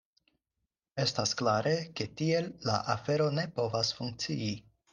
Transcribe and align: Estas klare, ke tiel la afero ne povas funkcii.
Estas 1.03 1.33
klare, 1.41 1.73
ke 2.01 2.09
tiel 2.23 2.49
la 2.71 2.81
afero 2.97 3.31
ne 3.39 3.47
povas 3.61 3.93
funkcii. 4.01 4.53